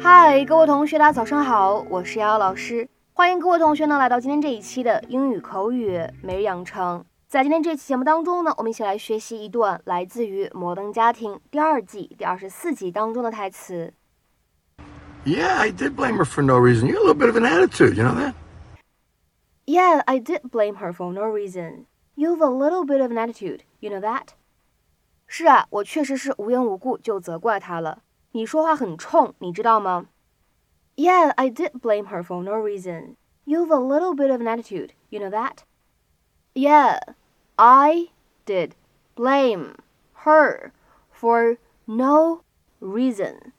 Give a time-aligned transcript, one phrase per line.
[0.00, 7.04] 嗨，各位同学，大家早上好，我是瑶瑶老师，欢迎各位同学呢来到今天这一期的英语口语每日养成。
[7.26, 13.92] 在今天这期节目当中呢，我们一起来学习一段来自于《摩登家庭》第二季第二十四集当中的台词。
[15.25, 16.87] Yeah, I did blame her for no reason.
[16.87, 18.33] You have a little bit of an attitude, you know that?
[19.67, 21.85] Yeah, I did blame her for no reason.
[22.15, 24.29] You've a little bit of an attitude, you know that?
[25.27, 28.01] 是啊，我确实是无缘无故就责怪她了。
[28.31, 30.07] 你说话很冲，你知道吗？
[30.95, 33.15] Yeah, I did blame her for no reason.
[33.45, 35.59] You've a little bit of an attitude, you know that?
[36.53, 36.99] Yeah,
[37.57, 38.09] I
[38.45, 38.71] did
[39.15, 39.75] blame
[40.25, 40.71] her
[41.11, 42.41] for no
[42.79, 43.53] reason.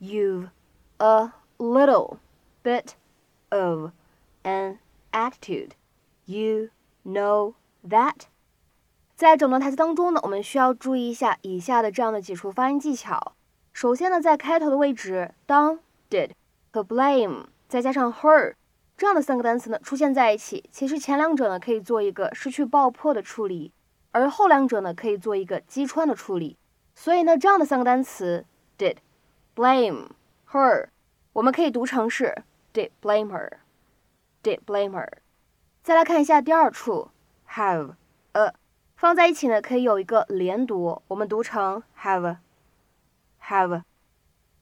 [0.00, 0.50] You've
[0.97, 2.17] a little
[2.63, 2.95] bit
[3.49, 3.91] of
[4.43, 4.77] an
[5.11, 5.71] attitude.
[6.25, 6.69] You
[7.03, 7.53] know
[7.87, 8.27] that?
[9.15, 13.33] 在整段台词当中呢，我们需要注意一下以下的这样的几处发音技巧。
[13.71, 15.79] 首先呢，在开头的位置，当
[16.09, 16.31] did
[16.71, 18.53] 和 blame 再加上 her
[18.97, 23.71] 这样的三个单词呢出现在一起，其实前两者呢可以做一个失去爆破的处理，
[24.11, 26.57] 而后两者呢可以做一个击穿的处理。
[26.93, 28.45] 所以呢，这样的三个单词
[28.77, 28.97] did
[29.55, 30.07] blame
[30.59, 30.87] her，
[31.33, 35.09] 我们可以读成是 did blame her，did blame her。
[35.83, 37.09] 再来看一下第二处
[37.49, 37.95] have
[38.31, 38.53] a
[38.95, 42.37] 放在一起呢可以有一个连读，我们读成 have。
[43.43, 43.83] have。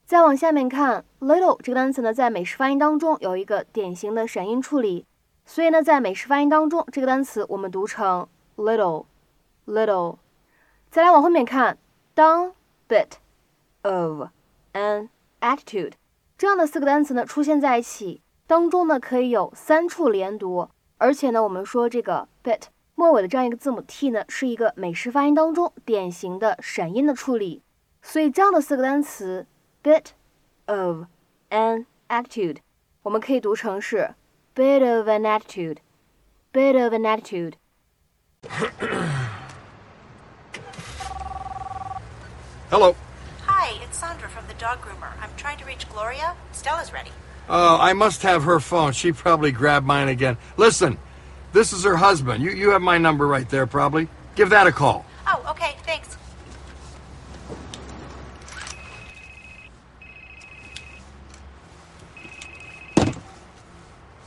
[0.05, 5.05] 再往下面看，little 这个单词呢，在美式发音当中有一个典型的闪音处理，
[5.45, 8.27] 所以呢，在美式发音当中，这个单词我们读成
[8.57, 10.17] little，little。
[10.91, 11.77] 再来往后面看，
[12.13, 12.53] 当
[12.89, 13.11] bit
[13.83, 14.27] of
[14.73, 15.07] an
[15.43, 15.91] attitude
[16.37, 22.61] 这样的四个单词呢出现在一起，当中呢可以有三处连读，而且呢，我们说这个 bit
[22.95, 27.61] 末尾的这样一个字母 t 呢，是一个美式发音当中典型的闪音的处理。
[28.01, 29.45] 所以这样的四个单词
[29.83, 30.07] ，bit
[30.65, 31.05] of
[31.49, 32.57] an attitude，
[33.03, 34.15] 我们可以读成是
[34.55, 37.53] bit of an attitude，bit of an attitude。
[42.69, 42.95] Hello.
[43.93, 45.11] Sandra from the dog groomer.
[45.21, 46.35] I'm trying to reach Gloria.
[46.51, 47.11] Stella's ready.
[47.47, 48.93] Oh, I must have her phone.
[48.93, 50.37] She probably grabbed mine again.
[50.57, 50.97] Listen,
[51.51, 52.43] this is her husband.
[52.43, 54.07] You you have my number right there, probably.
[54.35, 55.05] Give that a call.
[55.27, 56.17] Oh, okay, thanks.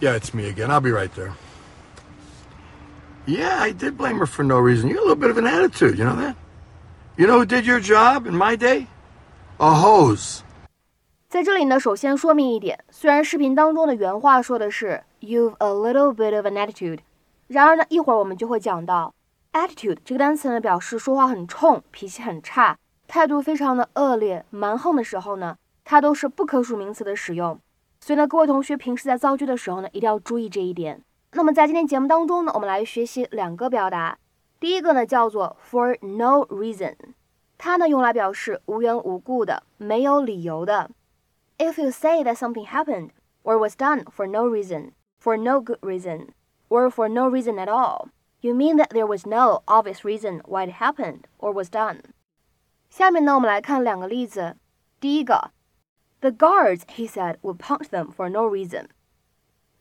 [0.00, 0.71] Yeah, it's me again.
[0.71, 1.34] I'll be right there.
[3.25, 4.88] Yeah, I did blame her for no reason.
[4.88, 6.37] You have a little bit of an attitude, you know that?
[7.16, 8.87] You know who did your job in my day?
[9.59, 10.41] A hose.
[11.31, 16.99] 在这里呢，首先说明一点，虽然视频当中的原话说的是 "You've a little bit of an attitude"，
[17.47, 19.15] 然而呢，一会儿我们就会讲到
[19.55, 22.77] "attitude" 这个单词呢，表示说话很冲、脾气很差、
[23.09, 27.59] 态度非常的恶劣、蛮横的时候呢，它都是不可数名词的使用。
[27.99, 31.03] 所以呢，各位同学平时在造句的时候呢，一定要注意这一点。
[31.33, 34.19] 那么在今天节目当中呢，我们来学习两个表达。
[34.61, 36.94] 第一个呢叫做 for no reason，
[37.57, 40.89] 它呢用来表示无缘无故的、没有理由的。
[41.57, 43.12] If you say that something happened
[43.44, 46.29] or was done for no reason, for no good reason,
[46.69, 50.66] or for no reason at all, you mean that there was no obvious reason why
[50.66, 52.01] it happened or was done。
[52.89, 54.57] 下面呢，我们来看两个例子。
[55.00, 55.51] 第一个。
[56.22, 58.89] The guards, he said, would punch them for no reason.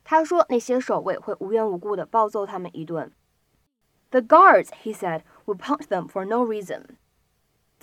[0.05, 3.13] 他说那些守卫会无缘无故的暴揍他们一顿。
[4.11, 6.97] The guards, he said, would punch them for no reason.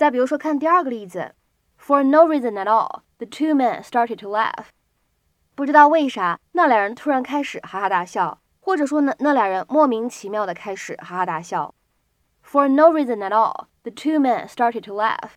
[0.02, 1.32] 再比如说，看第二个例子
[1.80, 4.64] ，For no reason at all, the two men started to laugh.
[5.54, 11.72] 不知道为啥，那俩人突然开始哈哈大笑，或者说呢，那俩人莫名其妙的开始哈哈大笑。
[12.44, 15.34] For no reason at all, the two men started to laugh.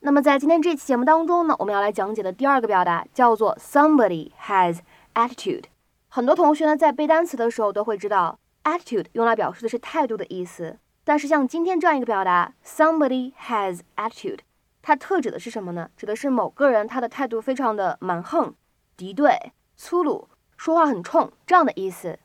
[0.00, 4.80] 那么在今天这期节目当中呢，我们要来讲解的第二个表达叫做 somebody has
[5.14, 5.66] attitude。
[6.08, 14.38] 很多同学呢在背单词的时候都会知道 attitude 用来表示的是态度的意思，但是像今天这样一个表达 somebody has attitude，
[14.80, 15.90] 它特指的是什么呢？
[15.96, 18.54] 指的是某个人他的态度非常的蛮横、
[18.96, 22.18] 敌对、粗鲁，说话很冲这样的意思。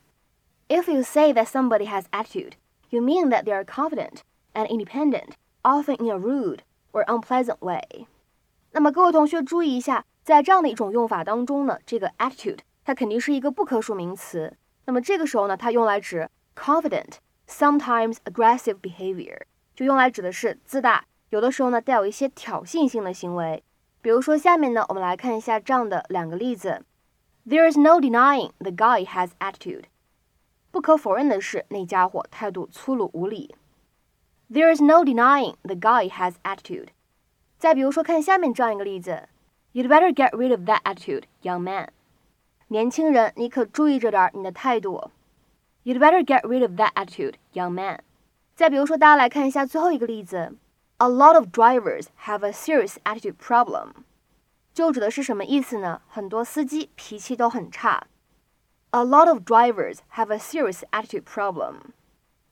[0.68, 2.54] If you say that somebody has attitude,
[2.90, 4.20] you mean that they are confident
[4.54, 5.32] and independent,
[5.64, 6.60] often in a rude
[6.92, 8.08] or unpleasant way。
[8.74, 14.56] 那么各位同学注意一下，在这样的一种用法当中呢，这个 attitude 它肯定是一个不可数名词。
[14.86, 17.14] 那么这个时候呢，它用来指 confident
[17.48, 19.42] sometimes aggressive behavior，
[19.74, 23.64] 就用来指的是自大，有的时候呢带有一些挑衅性的行为。
[24.02, 26.84] 比如说，下面呢，我们来看一下这样的两个例子。
[27.46, 29.86] There is no denying the guy has attitude。
[30.72, 33.56] 不可否认的是，那家伙态度粗鲁无礼。
[34.50, 36.90] There is no denying the guy has attitude。
[37.58, 39.28] 再比如说，看下面这样一个例子
[39.74, 41.90] ：You'd better get rid of that attitude, young man。
[42.68, 45.12] 年轻人，你可注意着点你的态度。
[45.87, 47.99] You'd better get rid of that attitude, young man。
[48.55, 50.55] 再比如说，大家来看一下最后一个例子。
[50.99, 53.89] A lot of drivers have a serious attitude problem，
[54.73, 56.03] 就指的是什么意思呢？
[56.07, 58.07] 很多司机脾气都很差。
[58.91, 61.77] A lot of drivers have a serious attitude problem。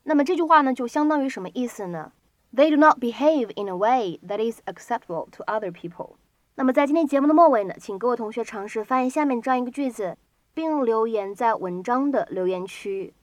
[0.03, 2.11] 那么这句话呢，就相当于什么意思呢？
[2.53, 6.15] They do not behave in a way that is acceptable to other people。
[6.57, 10.17] 那么在今天节目的末尾呢，请各位同学尝试翻译下面这样一个句子，
[10.53, 13.15] 并留言在文章的留言区。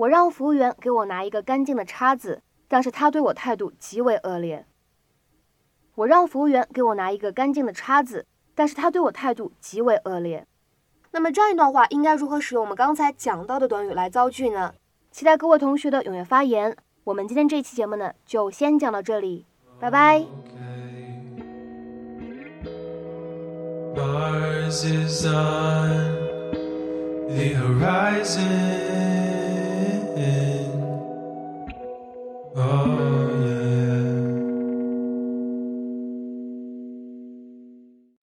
[0.00, 2.42] 我让服务员给我拿一个干净的叉子。
[2.66, 4.64] 但是他对我态度极为恶劣。
[5.96, 10.46] 我让服务员给我拿一个干净的叉子，但是他对我态度极为恶劣。
[11.10, 14.72] 那么这样一段话应该如何使用我们刚才讲到的短语来造句呢？
[15.10, 16.76] 期待各位同学的踊跃发言。
[17.02, 19.46] 我们今天这期节目呢，就先讲到这里，
[19.80, 20.24] 拜拜。
[23.96, 24.86] Mars